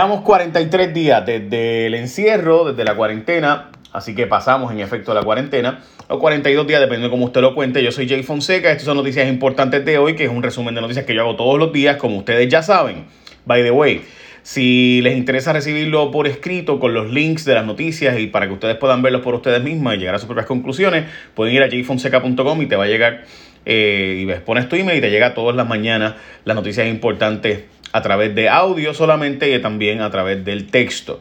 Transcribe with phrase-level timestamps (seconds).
[0.00, 5.22] Llevamos 43 días desde el encierro, desde la cuarentena, así que pasamos en efecto la
[5.22, 7.82] cuarentena, o 42 días, dependiendo de cómo usted lo cuente.
[7.82, 10.80] Yo soy Jay Fonseca, estas son noticias importantes de hoy, que es un resumen de
[10.80, 13.08] noticias que yo hago todos los días, como ustedes ya saben.
[13.44, 14.00] By the way,
[14.42, 18.54] si les interesa recibirlo por escrito con los links de las noticias y para que
[18.54, 21.04] ustedes puedan verlos por ustedes mismas y llegar a sus propias conclusiones,
[21.34, 23.24] pueden ir a jfonseca.com y te va a llegar,
[23.66, 26.14] eh, y pones tu email y te llega todas las mañanas
[26.46, 31.20] las noticias importantes a través de audio solamente y también a través del texto.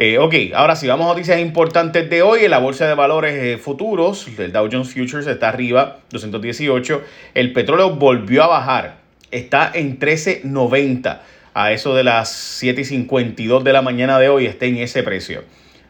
[0.00, 2.44] Eh, ok, ahora sí, vamos a noticias importantes de hoy.
[2.44, 7.02] En la bolsa de valores eh, futuros, el Dow Jones Futures está arriba, 218.
[7.34, 8.98] El petróleo volvió a bajar,
[9.32, 11.18] está en 13.90.
[11.52, 15.42] A eso de las 7.52 de la mañana de hoy está en ese precio.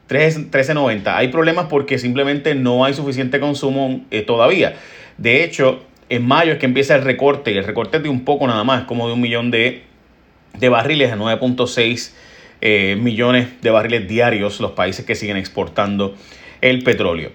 [0.09, 1.03] 13.90.
[1.15, 4.77] Hay problemas porque simplemente no hay suficiente consumo eh, todavía.
[5.19, 8.25] De hecho, en mayo es que empieza el recorte y el recorte es de un
[8.25, 9.83] poco nada más, como de un millón de
[10.59, 12.13] de barriles, a 9.6
[12.61, 16.17] eh, millones de barriles diarios, los países que siguen exportando
[16.61, 17.31] el petróleo.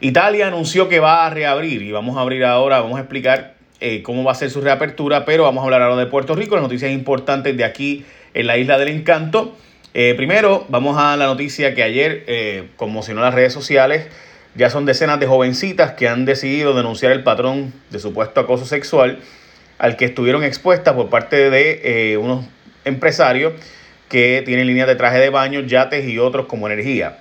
[0.00, 4.02] Italia anunció que va a reabrir y vamos a abrir ahora, vamos a explicar eh,
[4.02, 6.62] cómo va a ser su reapertura, pero vamos a hablar ahora de Puerto Rico, las
[6.62, 9.56] noticias importantes de aquí en la isla del encanto.
[9.94, 14.06] Eh, primero, vamos a la noticia que ayer conmocionó las redes sociales.
[14.54, 19.18] Ya son decenas de jovencitas que han decidido denunciar el patrón de supuesto acoso sexual
[19.78, 22.44] al que estuvieron expuestas por parte de unos
[22.88, 23.52] empresarios
[24.08, 27.18] que tienen líneas de traje de baño, yates y otros como energía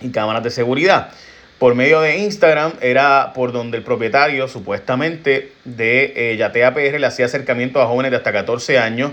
[0.00, 1.10] y cámaras de seguridad.
[1.58, 7.06] Por medio de Instagram era por donde el propietario supuestamente de eh, Yatea PR le
[7.06, 9.12] hacía acercamiento a jóvenes de hasta 14 años.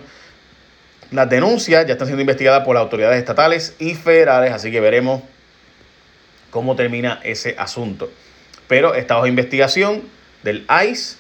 [1.12, 5.22] Las denuncias ya están siendo investigadas por las autoridades estatales y federales, así que veremos
[6.50, 8.12] cómo termina ese asunto.
[8.68, 10.04] Pero está bajo investigación
[10.44, 11.18] del ICE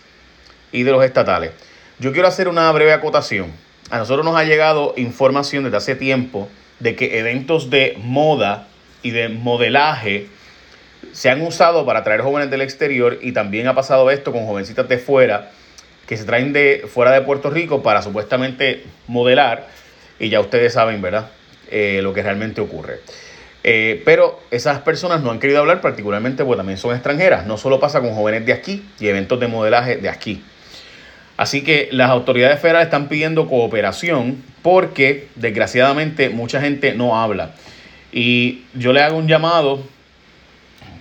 [0.71, 1.51] y de los estatales.
[1.99, 3.51] Yo quiero hacer una breve acotación
[3.91, 6.47] a nosotros nos ha llegado información desde hace tiempo
[6.79, 8.67] de que eventos de moda
[9.03, 10.27] y de modelaje
[11.11, 14.87] se han usado para traer jóvenes del exterior y también ha pasado esto con jovencitas
[14.87, 15.51] de fuera
[16.07, 19.67] que se traen de fuera de Puerto Rico para supuestamente modelar
[20.19, 21.29] y ya ustedes saben, ¿verdad?
[21.69, 22.99] Eh, lo que realmente ocurre.
[23.63, 27.45] Eh, pero esas personas no han querido hablar particularmente porque también son extranjeras.
[27.45, 30.43] No solo pasa con jóvenes de aquí y eventos de modelaje de aquí.
[31.41, 37.55] Así que las autoridades federales están pidiendo cooperación porque desgraciadamente mucha gente no habla.
[38.11, 39.81] Y yo le hago un llamado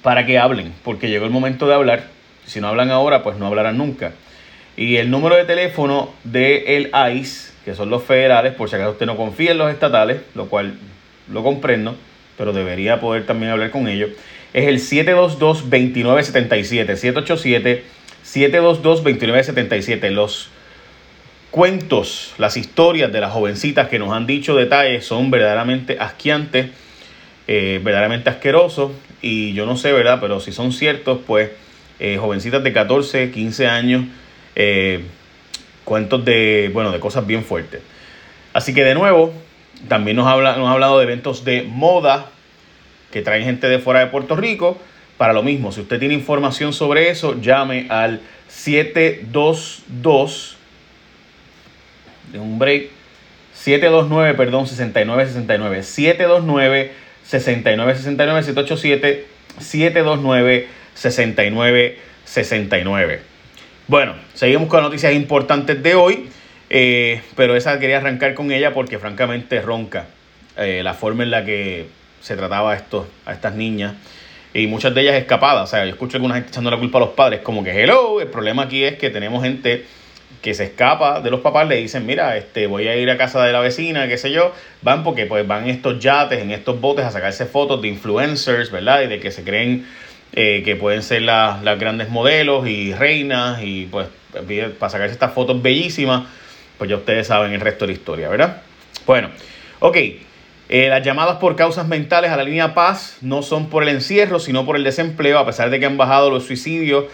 [0.00, 2.04] para que hablen, porque llegó el momento de hablar.
[2.46, 4.12] Si no hablan ahora, pues no hablarán nunca.
[4.78, 9.04] Y el número de teléfono del ICE, que son los federales, por si acaso usted
[9.04, 10.72] no confía en los estatales, lo cual
[11.30, 11.96] lo comprendo,
[12.38, 14.08] pero debería poder también hablar con ellos,
[14.54, 20.10] es el 722-2977, 787 722-2977.
[20.10, 20.48] Los
[21.50, 26.70] cuentos, las historias de las jovencitas que nos han dicho detalles son verdaderamente asquiantes,
[27.48, 28.92] eh, verdaderamente asquerosos.
[29.22, 30.18] Y yo no sé, ¿verdad?
[30.20, 31.50] Pero si son ciertos, pues
[31.98, 34.04] eh, jovencitas de 14, 15 años,
[34.56, 35.04] eh,
[35.84, 37.82] cuentos de, bueno, de cosas bien fuertes.
[38.52, 39.32] Así que de nuevo,
[39.88, 42.30] también nos, habla, nos ha hablado de eventos de moda
[43.12, 44.78] que traen gente de fuera de Puerto Rico
[45.20, 45.70] para lo mismo.
[45.70, 50.56] Si usted tiene información sobre eso, llame al 722
[52.32, 52.88] de un break
[53.52, 56.92] 729, perdón, 6969 729
[57.22, 59.26] 6969 787
[59.58, 63.20] 729 6969
[63.88, 66.30] Bueno, seguimos con noticias importantes de hoy,
[66.70, 70.06] eh, pero esa quería arrancar con ella porque francamente ronca
[70.56, 71.88] eh, la forma en la que
[72.22, 73.96] se trataba a estas niñas
[74.54, 75.64] y muchas de ellas escapadas.
[75.64, 77.82] O sea, yo escucho a alguna gente echando la culpa a los padres, como que
[77.82, 79.84] hello, el problema aquí es que tenemos gente
[80.42, 83.44] que se escapa de los papás, le dicen, mira, este, voy a ir a casa
[83.44, 87.04] de la vecina, qué sé yo, van porque pues van estos yates, en estos botes
[87.04, 89.02] a sacarse fotos de influencers, ¿verdad?
[89.02, 89.86] Y de que se creen
[90.32, 94.06] eh, que pueden ser las, las grandes modelos y reinas y pues
[94.78, 96.22] para sacarse estas fotos bellísimas,
[96.78, 98.62] pues ya ustedes saben el resto de la historia, ¿verdad?
[99.04, 99.28] Bueno,
[99.80, 99.96] ok,
[100.72, 104.38] eh, las llamadas por causas mentales a la línea Paz no son por el encierro,
[104.38, 107.06] sino por el desempleo, a pesar de que han bajado los suicidios.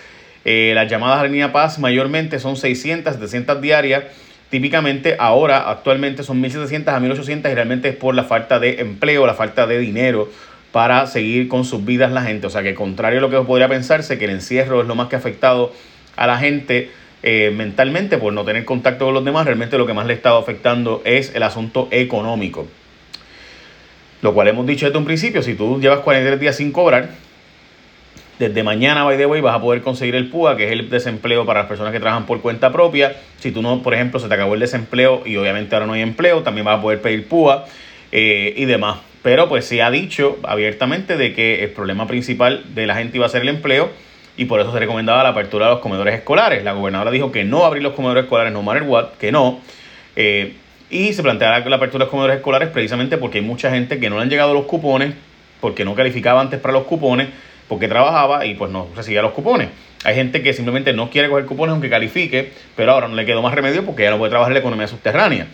[0.45, 4.05] Eh, las llamadas a la línea Paz mayormente son 600, 700 diarias.
[4.51, 9.27] Típicamente ahora, actualmente son 1.700 a 1.800 y realmente es por la falta de empleo,
[9.27, 10.29] la falta de dinero
[10.71, 12.47] para seguir con sus vidas la gente.
[12.47, 15.09] O sea que contrario a lo que podría pensarse, que el encierro es lo más
[15.09, 15.73] que ha afectado
[16.15, 16.91] a la gente
[17.23, 20.17] eh, mentalmente por no tener contacto con los demás, realmente lo que más le ha
[20.17, 22.67] estado afectando es el asunto económico.
[24.23, 27.11] Lo cual hemos dicho desde un principio, si tú llevas 43 días sin cobrar,
[28.39, 31.47] Desde mañana, by the way, vas a poder conseguir el PUA, que es el desempleo
[31.47, 33.17] para las personas que trabajan por cuenta propia.
[33.39, 36.03] Si tú no, por ejemplo, se te acabó el desempleo y obviamente ahora no hay
[36.03, 37.65] empleo, también vas a poder pedir PUA
[38.13, 38.99] eh, y demás.
[39.23, 43.25] Pero pues se ha dicho abiertamente de que el problema principal de la gente iba
[43.25, 43.89] a ser el empleo
[44.37, 46.63] y por eso se recomendaba la apertura de los comedores escolares.
[46.63, 49.61] La gobernadora dijo que no abrir los comedores escolares no matter what, que no.
[50.15, 50.55] Eh,
[50.91, 54.09] y se planteará la apertura de los comedores escolares precisamente porque hay mucha gente que
[54.09, 55.15] no le han llegado los cupones,
[55.61, 57.29] porque no calificaba antes para los cupones
[57.69, 59.69] porque trabajaba y pues no recibía los cupones.
[60.05, 63.43] Hay gente que simplemente no quiere coger cupones aunque califique, pero ahora no le quedó
[63.43, 65.49] más remedio porque ya no puede trabajar en la economía subterránea.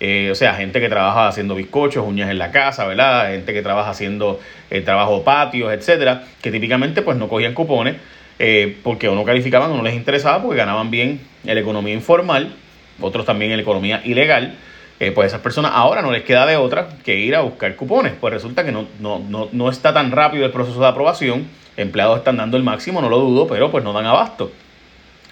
[0.00, 3.30] Eh, o sea, gente que trabaja haciendo bizcochos, uñas en la casa, ¿verdad?
[3.30, 4.40] Gente que trabaja haciendo
[4.70, 7.96] eh, trabajo patios, etcétera, que típicamente pues no cogían cupones
[8.38, 11.94] eh, porque o no calificaban o no les interesaba porque ganaban bien en la economía
[11.94, 12.52] informal,
[13.00, 14.54] otros también en la economía ilegal.
[14.98, 18.14] Pues a esas personas ahora no les queda de otra que ir a buscar cupones.
[18.18, 21.46] Pues resulta que no, no, no, no está tan rápido el proceso de aprobación
[21.76, 24.52] empleados están dando el máximo, no lo dudo, pero pues no dan abasto.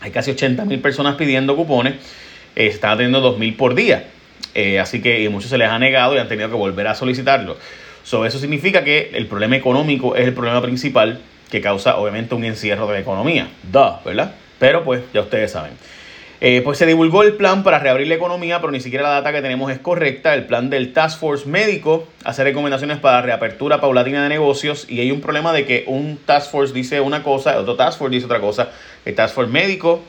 [0.00, 1.94] Hay casi 80 mil personas pidiendo cupones,
[2.56, 4.06] eh, están teniendo 2 mil por día.
[4.55, 7.56] Eh, así que muchos se les ha negado y han tenido que volver a solicitarlo.
[8.03, 11.20] So, eso significa que el problema económico es el problema principal
[11.50, 13.49] que causa obviamente un encierro de la economía.
[13.62, 14.35] Duh, ¿verdad?
[14.59, 15.73] Pero pues ya ustedes saben.
[16.44, 19.30] Eh, pues se divulgó el plan para reabrir la economía, pero ni siquiera la data
[19.30, 20.34] que tenemos es correcta.
[20.34, 25.12] El plan del Task Force médico hace recomendaciones para reapertura paulatina de negocios y hay
[25.12, 28.40] un problema de que un Task Force dice una cosa, otro Task Force dice otra
[28.40, 28.70] cosa.
[29.04, 30.02] El Task Force médico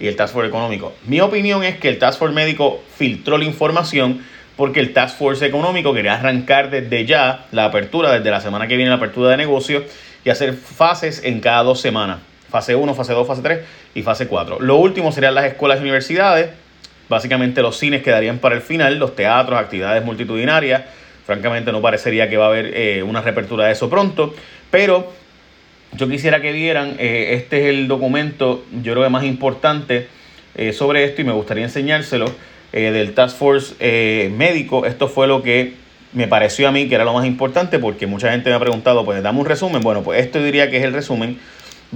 [0.00, 0.92] y el Task Force económico.
[1.06, 4.24] Mi opinión es que el Task Force médico filtró la información
[4.56, 8.74] porque el Task Force económico quería arrancar desde ya la apertura, desde la semana que
[8.74, 9.84] viene la apertura de negocios
[10.24, 12.18] y hacer fases en cada dos semanas
[12.50, 13.60] fase 1, fase 2, fase 3
[13.94, 14.60] y fase 4.
[14.60, 16.50] Lo último serían las escuelas y universidades.
[17.08, 20.82] Básicamente los cines quedarían para el final, los teatros, actividades multitudinarias.
[21.24, 24.34] Francamente no parecería que va a haber eh, una reapertura de eso pronto,
[24.70, 25.12] pero
[25.92, 30.08] yo quisiera que vieran, eh, este es el documento yo creo que más importante
[30.54, 32.26] eh, sobre esto y me gustaría enseñárselo
[32.72, 34.84] del Task Force médico.
[34.84, 35.74] Esto fue lo que
[36.12, 39.04] me pareció a mí que era lo más importante porque mucha gente me ha preguntado,
[39.04, 39.80] pues dame un resumen.
[39.82, 41.38] Bueno, pues esto diría que es el resumen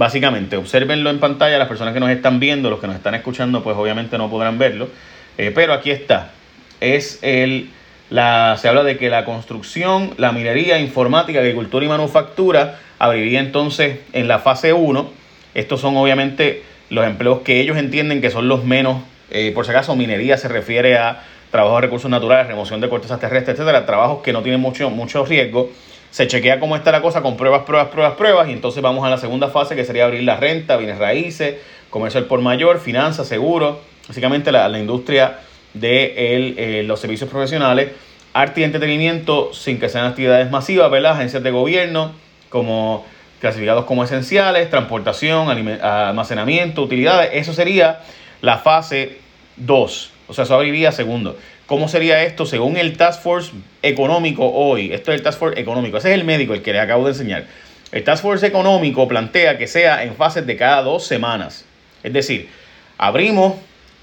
[0.01, 3.61] Básicamente, observenlo en pantalla, las personas que nos están viendo, los que nos están escuchando,
[3.61, 4.89] pues obviamente no podrán verlo.
[5.37, 6.31] Eh, pero aquí está.
[6.79, 7.69] Es el,
[8.09, 13.99] la, se habla de que la construcción, la minería, informática, agricultura y manufactura abriría entonces
[14.11, 15.07] en la fase 1.
[15.53, 19.69] Estos son obviamente los empleos que ellos entienden que son los menos, eh, por si
[19.69, 21.21] acaso minería se refiere a
[21.51, 25.23] trabajo de recursos naturales, remoción de cortezas terrestres, etcétera, trabajos que no tienen mucho, mucho
[25.25, 25.69] riesgo
[26.11, 29.09] se chequea cómo está la cosa con pruebas, pruebas, pruebas, pruebas y entonces vamos a
[29.09, 31.55] la segunda fase que sería abrir la renta, bienes raíces,
[31.89, 33.77] comercio por mayor, finanzas, seguros,
[34.07, 35.39] básicamente la, industria
[35.73, 37.91] de eh, los servicios profesionales,
[38.33, 41.13] arte y entretenimiento sin que sean actividades masivas, ¿verdad?
[41.13, 42.11] Agencias de gobierno
[42.49, 43.05] como
[43.39, 45.49] clasificados como esenciales, transportación,
[45.81, 48.01] almacenamiento, utilidades, eso sería
[48.41, 49.17] la fase
[49.55, 51.37] 2, o sea, eso abriría segundo.
[51.71, 54.91] ¿Cómo sería esto según el Task Force económico hoy?
[54.91, 55.95] Esto es el Task Force económico.
[55.95, 57.45] Ese es el médico, el que le acabo de enseñar.
[57.93, 61.63] El Task Force económico plantea que sea en fases de cada dos semanas.
[62.03, 62.49] Es decir,
[62.97, 63.53] abrimos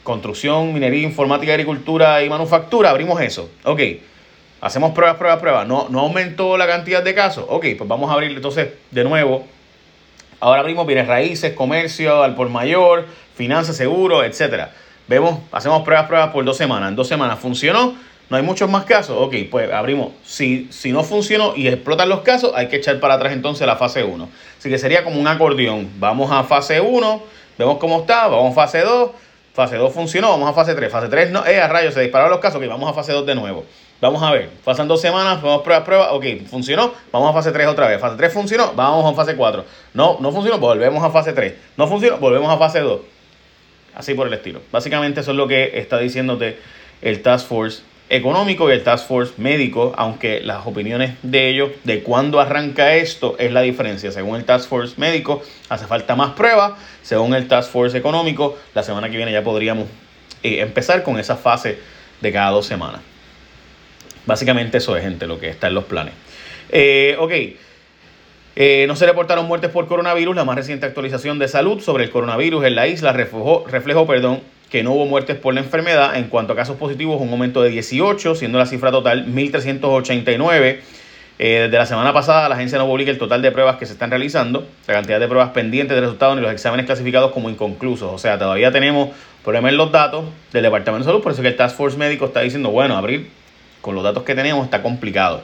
[0.03, 3.51] construcción, minería, informática, agricultura y manufactura, abrimos eso.
[3.65, 3.83] Ok,
[4.63, 5.69] hacemos pruebas, pruebas, pruebas.
[5.69, 7.45] No, no aumentó la cantidad de casos.
[7.49, 9.47] Ok, pues vamos a abrir entonces de nuevo.
[10.41, 13.05] Ahora abrimos bienes raíces, comercio, al por mayor,
[13.37, 14.73] finanzas, seguros, etcétera.
[15.09, 16.91] Vemos, hacemos pruebas, pruebas por dos semanas.
[16.91, 17.95] En dos semanas funcionó,
[18.29, 19.17] no hay muchos más casos.
[19.19, 20.11] Ok, pues abrimos.
[20.23, 23.77] Si, si no funcionó y explotan los casos, hay que echar para atrás entonces la
[23.77, 24.29] fase 1.
[24.59, 25.89] Así que sería como un acordeón.
[25.99, 27.23] Vamos a fase 1,
[27.57, 29.11] vemos cómo está, vamos a fase 2.
[29.55, 30.93] Fase 2 funcionó, vamos a fase 3.
[30.93, 33.25] Fase 3 no, eh, a rayos, se dispararon los casos, ok, vamos a fase 2
[33.25, 33.65] de nuevo.
[34.03, 37.67] Vamos a ver, pasan dos semanas, vamos pruebas, pruebas, ok, funcionó, vamos a fase 3
[37.67, 37.99] otra vez.
[37.99, 39.65] Fase 3 funcionó, vamos a fase 4.
[39.95, 41.55] No, no funcionó, volvemos a fase 3.
[41.79, 43.01] No funcionó, volvemos a fase 2
[43.99, 44.63] así por el estilo.
[44.73, 46.57] Básicamente eso es lo que está diciéndote
[47.03, 52.03] el Task Force económico y el Task Force médico, aunque las opiniones de ellos de
[52.03, 54.11] cuándo arranca esto es la diferencia.
[54.13, 56.73] Según el Task Force médico, hace falta más pruebas.
[57.03, 59.89] Según el Task Force económico, la semana que viene ya podríamos
[60.43, 61.79] eh, empezar con esa fase
[62.21, 63.01] de cada dos semanas.
[64.25, 66.15] Básicamente eso es, gente, lo que está en los planes.
[66.71, 67.33] Eh, ok.
[68.61, 70.35] Eh, no se reportaron muertes por coronavirus.
[70.35, 74.83] La más reciente actualización de salud sobre el coronavirus en la isla reflejó, perdón, que
[74.83, 76.17] no hubo muertes por la enfermedad.
[76.17, 80.81] En cuanto a casos positivos, un aumento de 18, siendo la cifra total 1.389.
[81.39, 83.93] Eh, desde la semana pasada, la agencia no publica el total de pruebas que se
[83.93, 88.13] están realizando, la cantidad de pruebas pendientes de resultados y los exámenes clasificados como inconclusos.
[88.13, 89.11] O sea, todavía tenemos
[89.45, 92.25] problemas en los datos del Departamento de Salud, por eso que el Task Force Médico
[92.25, 93.31] está diciendo, bueno, abrir
[93.81, 95.43] con los datos que tenemos está complicado.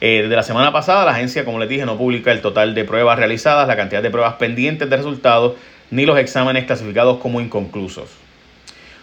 [0.00, 2.84] Eh, desde la semana pasada, la agencia, como les dije, no publica el total de
[2.84, 5.54] pruebas realizadas, la cantidad de pruebas pendientes de resultados,
[5.90, 8.10] ni los exámenes clasificados como inconclusos.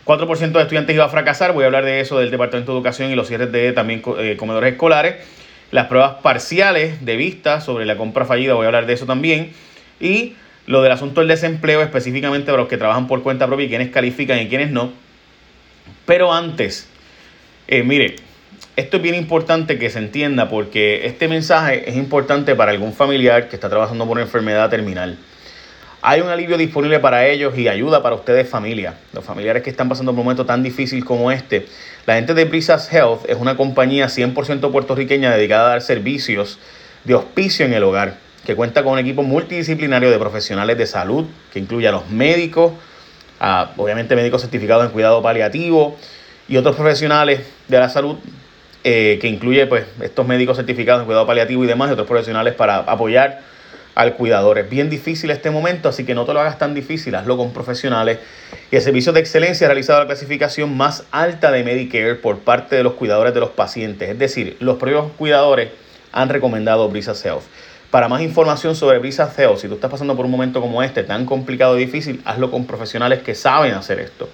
[0.05, 3.11] 4% de estudiantes iba a fracasar, voy a hablar de eso del Departamento de Educación
[3.11, 5.15] y los cierres de también eh, comedores escolares.
[5.71, 9.53] Las pruebas parciales de vista sobre la compra fallida, voy a hablar de eso también.
[9.99, 10.35] Y
[10.67, 13.89] lo del asunto del desempleo, específicamente para los que trabajan por cuenta propia y quienes
[13.89, 14.91] califican y quienes no.
[16.05, 16.87] Pero antes,
[17.67, 18.17] eh, mire,
[18.75, 23.49] esto es bien importante que se entienda porque este mensaje es importante para algún familiar
[23.49, 25.17] que está trabajando por una enfermedad terminal.
[26.01, 29.87] Hay un alivio disponible para ellos y ayuda para ustedes familia, los familiares que están
[29.87, 31.65] pasando por un momento tan difícil como este.
[32.05, 36.59] La gente de Brisas Health es una compañía 100% puertorriqueña dedicada a dar servicios
[37.05, 41.25] de hospicio en el hogar, que cuenta con un equipo multidisciplinario de profesionales de salud,
[41.53, 42.73] que incluye a los médicos,
[43.39, 45.97] a, obviamente médicos certificados en cuidado paliativo
[46.49, 48.17] y otros profesionales de la salud,
[48.83, 52.53] eh, que incluye pues, estos médicos certificados en cuidado paliativo y demás, y otros profesionales
[52.53, 53.41] para apoyar
[53.95, 54.59] al cuidador.
[54.59, 57.53] Es bien difícil este momento, así que no te lo hagas tan difícil, hazlo con
[57.53, 58.19] profesionales.
[58.71, 62.75] Y el servicio de excelencia ha realizado la clasificación más alta de Medicare por parte
[62.75, 64.09] de los cuidadores de los pacientes.
[64.09, 65.69] Es decir, los propios cuidadores
[66.11, 67.43] han recomendado Brisa Health.
[67.91, 71.03] Para más información sobre Brisa Health, si tú estás pasando por un momento como este,
[71.03, 74.29] tan complicado y difícil, hazlo con profesionales que saben hacer esto.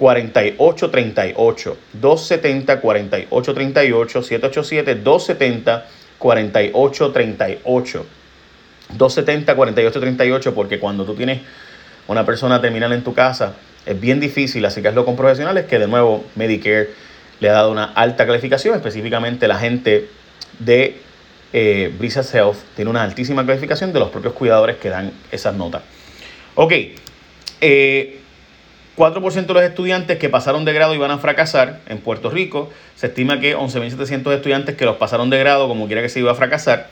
[0.00, 5.86] 4838 270 4838 787 270
[6.18, 8.06] 4838.
[8.96, 11.40] 270 4838 porque cuando tú tienes
[12.08, 13.54] una persona terminal en tu casa
[13.86, 16.90] es bien difícil, así que hazlo con profesionales que de nuevo Medicare
[17.40, 20.08] le ha dado una alta calificación, específicamente la gente
[20.58, 20.98] de
[21.52, 25.82] eh, Brisa Health tiene una altísima calificación de los propios cuidadores que dan esas notas.
[26.54, 26.72] Ok,
[27.60, 28.19] eh,
[29.00, 32.68] 4% de los estudiantes que pasaron de grado iban a fracasar en Puerto Rico.
[32.96, 36.32] Se estima que 11.700 estudiantes que los pasaron de grado, como quiera que se iba
[36.32, 36.88] a fracasar.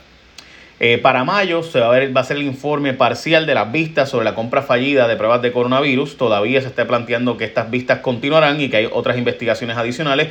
[0.79, 3.71] Eh, para mayo se va a, ver, va a ser el informe parcial de las
[3.71, 6.17] vistas sobre la compra fallida de pruebas de coronavirus.
[6.17, 10.29] Todavía se está planteando que estas vistas continuarán y que hay otras investigaciones adicionales.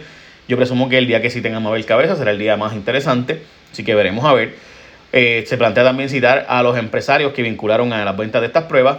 [0.49, 3.41] Yo presumo que el día que sí tengan Mabel Cabeza será el día más interesante,
[3.71, 4.57] así que veremos a ver.
[5.13, 8.65] Eh, se plantea también citar a los empresarios que vincularon a las ventas de estas
[8.65, 8.99] pruebas.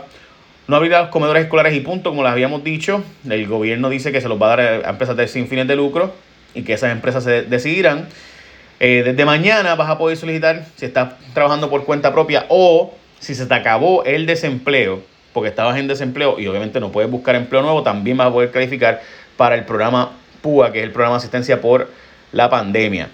[0.70, 3.04] No abrirá los comedores escolares y punto, como les habíamos dicho.
[3.28, 5.76] El gobierno dice que se los va a dar a empresas de sin fines de
[5.76, 6.14] lucro
[6.54, 8.08] y que esas empresas se decidirán.
[8.80, 13.34] Eh, desde mañana vas a poder solicitar si estás trabajando por cuenta propia o si
[13.34, 15.02] se te acabó el desempleo,
[15.34, 18.52] porque estabas en desempleo y obviamente no puedes buscar empleo nuevo, también vas a poder
[18.52, 19.02] calificar
[19.38, 20.12] para el programa
[20.42, 21.90] PUA, que es el programa de asistencia por
[22.32, 23.10] la pandemia.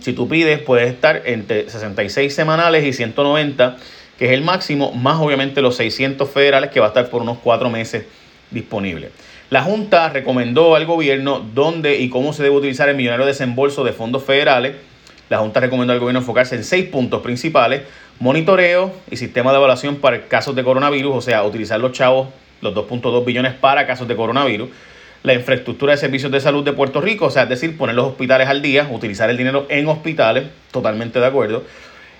[0.00, 3.78] Si tú pides, puedes estar entre 66 semanales y 190
[4.22, 7.38] que es el máximo, más obviamente los 600 federales que va a estar por unos
[7.38, 8.04] cuatro meses
[8.52, 9.10] disponible.
[9.50, 13.92] La Junta recomendó al gobierno dónde y cómo se debe utilizar el millonario desembolso de
[13.92, 14.76] fondos federales.
[15.28, 17.82] La Junta recomendó al gobierno enfocarse en seis puntos principales.
[18.20, 22.28] Monitoreo y sistema de evaluación para casos de coronavirus, o sea, utilizar los chavos,
[22.60, 24.68] los 2.2 billones para casos de coronavirus.
[25.24, 28.06] La infraestructura de servicios de salud de Puerto Rico, o sea, es decir, poner los
[28.06, 31.64] hospitales al día, utilizar el dinero en hospitales, totalmente de acuerdo.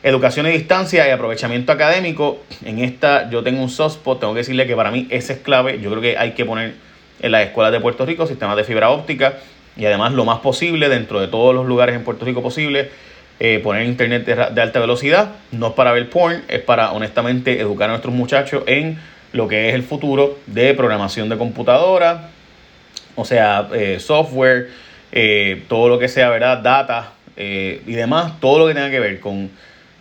[0.04, 2.42] Educación a distancia y aprovechamiento académico.
[2.64, 5.38] En esta yo tengo un soft spot, tengo que decirle que para mí ese es
[5.38, 5.80] clave.
[5.80, 6.74] Yo creo que hay que poner
[7.20, 9.34] en las escuelas de Puerto Rico sistemas de fibra óptica
[9.76, 12.90] y además lo más posible dentro de todos los lugares en Puerto Rico posible
[13.38, 15.36] eh, poner internet de, alta velocidad.
[15.52, 18.98] No es para ver porn, es para honestamente educar a nuestros muchachos en
[19.32, 22.30] lo que es el futuro de programación de computadora,
[23.14, 24.68] o sea, eh, software,
[25.12, 26.58] eh, todo lo que sea, ¿verdad?
[26.58, 29.50] Data y demás, todo lo que tenga que ver con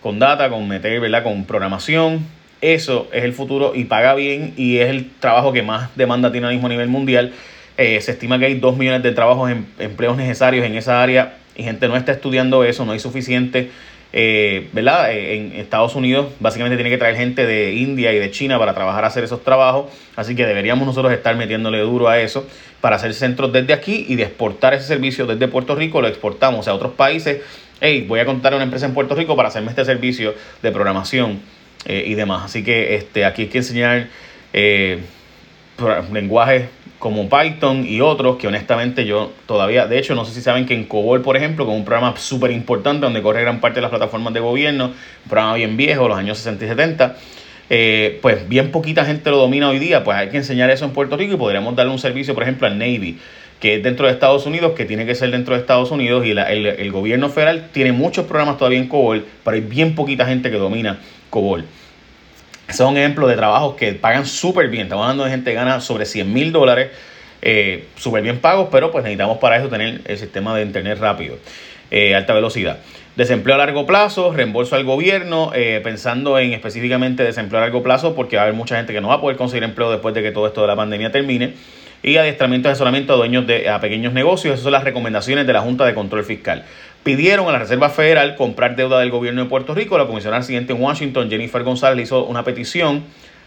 [0.01, 1.23] con data, con meter, ¿verdad?
[1.23, 2.25] Con programación.
[2.61, 6.45] Eso es el futuro y paga bien y es el trabajo que más demanda tiene
[6.45, 7.33] ahora mismo a nivel mundial.
[7.77, 11.37] Eh, se estima que hay 2 millones de trabajos, en, empleos necesarios en esa área
[11.55, 13.71] y gente no está estudiando eso, no hay suficiente.
[14.13, 15.11] Eh, ¿verdad?
[15.13, 18.73] Eh, en Estados Unidos básicamente tiene que traer gente de India y de China para
[18.73, 19.85] trabajar a hacer esos trabajos,
[20.17, 22.45] así que deberíamos nosotros estar metiéndole duro a eso
[22.81, 26.67] para hacer centros desde aquí y de exportar ese servicio desde Puerto Rico, lo exportamos
[26.67, 27.41] a otros países
[27.81, 30.71] hey, voy a contar a una empresa en Puerto Rico para hacerme este servicio de
[30.71, 31.41] programación
[31.85, 32.43] eh, y demás.
[32.45, 34.07] Así que este, aquí hay que enseñar
[34.53, 34.99] eh,
[36.13, 36.69] lenguajes
[36.99, 40.75] como Python y otros que honestamente yo todavía, de hecho no sé si saben que
[40.75, 43.89] en COBOL, por ejemplo, con un programa súper importante donde corre gran parte de las
[43.89, 47.17] plataformas de gobierno, un programa bien viejo, los años 60 y 70,
[47.71, 50.91] eh, pues bien poquita gente lo domina hoy día, pues hay que enseñar eso en
[50.91, 53.17] Puerto Rico y podríamos darle un servicio, por ejemplo, al Navy
[53.61, 56.31] que es dentro de Estados Unidos, que tiene que ser dentro de Estados Unidos, y
[56.31, 60.57] el, gobierno federal tiene muchos programas todavía en COBOL, pero hay bien poquita gente que
[60.57, 60.99] domina
[61.29, 61.63] COBOL.
[62.69, 64.83] Son ejemplos de trabajos que pagan súper bien.
[64.83, 66.89] Estamos hablando de gente que gana sobre 100 mil dólares
[67.43, 71.37] eh, súper bien pagos, pero pues necesitamos para eso tener el sistema de internet rápido,
[71.91, 72.79] eh, alta velocidad.
[73.15, 78.15] Desempleo a largo plazo, reembolso al gobierno, eh, pensando en específicamente desempleo a largo plazo,
[78.15, 80.23] porque va a haber mucha gente que no va a poder conseguir empleo después de
[80.23, 81.53] que todo esto de la pandemia termine.
[82.03, 84.53] Y adiestramiento y asesoramiento a dueños de a pequeños negocios.
[84.53, 86.65] Esas son las recomendaciones de la Junta de Control Fiscal.
[87.03, 89.97] Pidieron a la Reserva Federal comprar deuda del gobierno de Puerto Rico.
[89.97, 93.03] La comisionada siguiente en Washington, Jennifer González, hizo una petición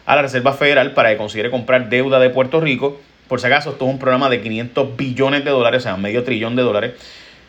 [0.07, 3.01] a la Reserva Federal para que considere comprar deuda de Puerto Rico.
[3.29, 6.23] Por si acaso, esto es un programa de 500 billones de dólares, o sea, medio
[6.25, 6.93] trillón de dólares,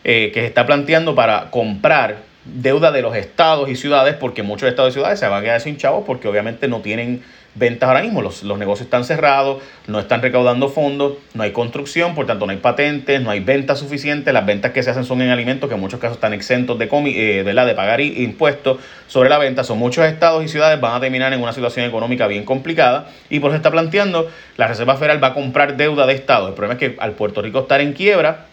[0.04, 4.68] eh, que se está planteando para comprar deuda de los estados y ciudades, porque muchos
[4.68, 7.22] estados y ciudades se van a quedar sin chavos porque obviamente no tienen
[7.56, 8.22] ventas ahora mismo.
[8.22, 12.58] Los, negocios están cerrados, no están recaudando fondos, no hay construcción, por tanto no hay
[12.58, 14.32] patentes, no hay ventas suficientes.
[14.32, 16.88] Las ventas que se hacen son en alimentos que en muchos casos están exentos de,
[16.92, 19.64] eh, de pagar impuestos sobre la venta.
[19.64, 23.40] Son muchos estados y ciudades van a terminar en una situación económica bien complicada y
[23.40, 26.48] por eso está planteando la Reserva Federal va a comprar deuda de estado.
[26.48, 28.46] El problema es que al Puerto Rico estar en quiebra,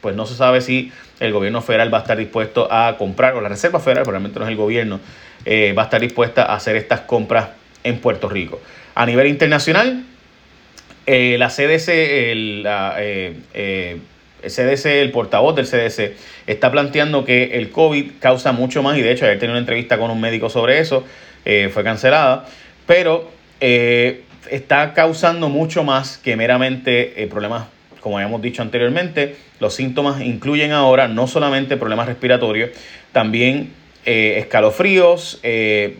[0.00, 3.40] pues no se sabe si el gobierno federal va a estar dispuesto a comprar, o
[3.42, 5.00] la Reserva Federal, probablemente no es el gobierno,
[5.44, 7.48] eh, va a estar dispuesta a hacer estas compras
[7.84, 8.60] en Puerto Rico.
[8.94, 10.04] A nivel internacional,
[11.06, 11.88] eh, la CDC,
[12.32, 13.98] el, eh,
[14.42, 19.02] el CDC, el portavoz del CDC, está planteando que el COVID causa mucho más, y
[19.02, 21.04] de hecho ayer tenía una entrevista con un médico sobre eso,
[21.44, 22.46] fue cancelada,
[22.86, 27.64] pero está causando mucho más que meramente problemas
[28.00, 32.70] como habíamos dicho anteriormente, los síntomas incluyen ahora no solamente problemas respiratorios,
[33.12, 33.72] también
[34.06, 35.96] eh, escalofríos, eh,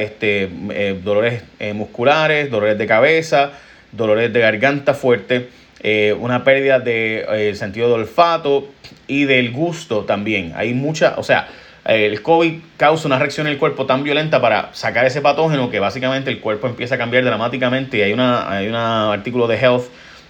[0.00, 1.42] Este, eh, dolores
[1.74, 3.52] musculares, dolores de cabeza,
[3.92, 5.48] dolores de garganta fuerte,
[6.18, 8.68] una pérdida de sentido del olfato
[9.06, 10.52] y del gusto también.
[10.56, 11.48] Hay mucha, o sea,
[11.84, 15.80] el COVID causa una reacción en el cuerpo tan violenta para sacar ese patógeno que
[15.80, 19.84] básicamente el cuerpo empieza a cambiar dramáticamente y hay, una, hay un artículo de Health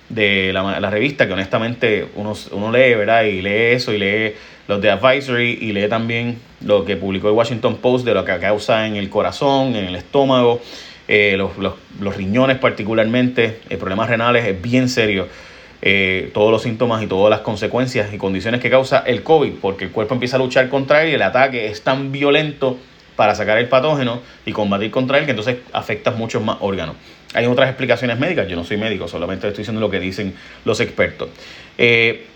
[0.09, 3.25] de la, revista que honestamente uno, uno lee, ¿verdad?
[3.25, 4.35] Y lee eso y lee
[4.69, 8.39] los de Advisory y lee también lo que publicó el Washington Post de lo que
[8.39, 10.61] causa en el corazón, en el estómago,
[11.07, 15.29] eh, los, riñones particularmente, eh, problemas renales, es bien serio.
[15.87, 19.85] Eh, todos los síntomas y todas las consecuencias y condiciones que causa el COVID, porque
[19.85, 22.79] el cuerpo empieza a luchar contra él y el ataque es tan violento
[23.16, 26.96] para sacar el patógeno y combatir contra él que entonces afecta muchos más órganos.
[27.35, 30.81] Hay otras explicaciones médicas, yo no soy médico, solamente estoy diciendo lo que dicen los
[30.81, 31.31] expertos.
[31.79, 32.27] Eh,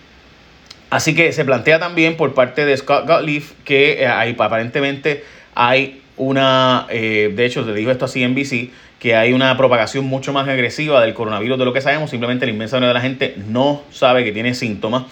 [0.90, 6.02] así que se plantea también por parte de Scott Gottlieb que eh, hay, aparentemente hay
[6.18, 10.48] una, eh, de hecho le dijo esto a CNBC, que hay una propagación mucho más
[10.48, 13.83] agresiva del coronavirus de lo que sabemos, simplemente la inmensa mayoría de la gente no
[13.90, 15.04] sabe que tiene síntomas.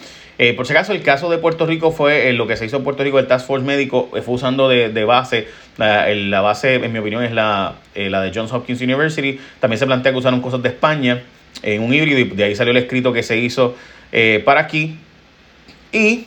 [0.56, 3.04] por si acaso, el caso de Puerto Rico fue lo que se hizo en Puerto
[3.04, 5.46] Rico, el Task Force médico fue usando de, de base
[5.78, 9.38] la, base, en mi opinión, es la, eh, la de Johns Hopkins University.
[9.60, 11.22] También se plantea que usaron cosas de España
[11.62, 13.76] en un híbrido y de ahí salió el escrito que se hizo
[14.12, 14.96] eh, para aquí.
[15.92, 16.26] Y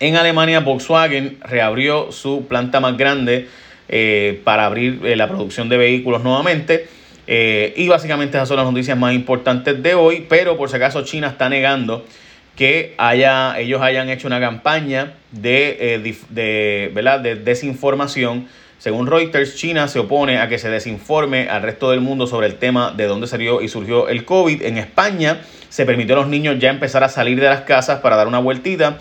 [0.00, 3.48] en Alemania, Volkswagen reabrió su planta más grande
[3.88, 6.88] eh, para abrir la producción de vehículos nuevamente.
[7.28, 10.26] y básicamente esas son las noticias más importantes de hoy.
[10.28, 12.04] Pero por si acaso China está negando
[12.56, 17.20] que haya, ellos hayan hecho una campaña de, eh, de, ¿verdad?
[17.20, 18.48] de desinformación.
[18.78, 22.56] Según Reuters, China se opone a que se desinforme al resto del mundo sobre el
[22.56, 24.62] tema de dónde salió y surgió el COVID.
[24.62, 28.16] En España se permitió a los niños ya empezar a salir de las casas para
[28.16, 28.98] dar una vueltita,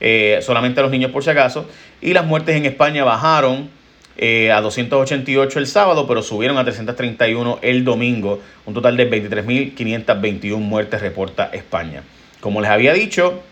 [0.00, 1.68] eh, solamente a los niños por si acaso.
[2.00, 3.70] Y las muertes en España bajaron
[4.16, 8.40] eh, a 288 el sábado, pero subieron a 331 el domingo.
[8.66, 12.02] Un total de 23.521 muertes reporta España.
[12.40, 13.42] Como les había dicho,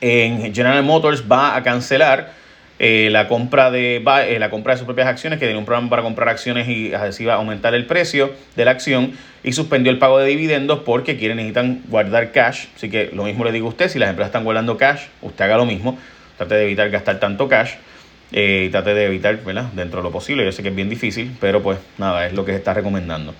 [0.00, 2.32] en General Motors va a cancelar
[2.78, 5.88] eh, la, compra de, eh, la compra de sus propias acciones, que tiene un programa
[5.88, 9.12] para comprar acciones y así va a aumentar el precio de la acción
[9.42, 12.66] y suspendió el pago de dividendos porque quieren, necesitan guardar cash.
[12.76, 15.46] Así que lo mismo le digo a usted, si las empresas están guardando cash, usted
[15.46, 15.98] haga lo mismo,
[16.36, 17.72] trate de evitar gastar tanto cash
[18.32, 19.72] eh, y trate de evitar, ¿verdad?
[19.72, 22.44] Dentro de lo posible, yo sé que es bien difícil, pero pues nada, es lo
[22.44, 23.34] que se está recomendando.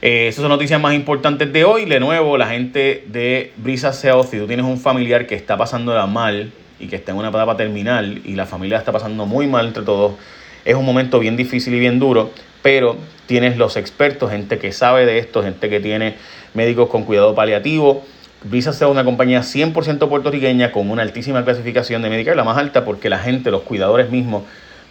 [0.00, 1.84] Esas son noticias más importantes de hoy.
[1.84, 6.06] De nuevo, la gente de Brisa Health, si tú tienes un familiar que está pasándola
[6.06, 9.68] mal y que está en una etapa terminal y la familia está pasando muy mal
[9.68, 10.14] entre todos,
[10.64, 12.30] es un momento bien difícil y bien duro,
[12.62, 16.16] pero tienes los expertos, gente que sabe de esto, gente que tiene
[16.54, 18.04] médicos con cuidado paliativo.
[18.50, 22.84] Health es una compañía 100% puertorriqueña con una altísima clasificación de Medicare, la más alta
[22.84, 24.44] porque la gente, los cuidadores mismos,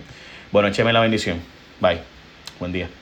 [0.51, 1.41] Bueno, écheme la bendición.
[1.79, 1.99] Bye.
[2.59, 3.00] Buen día.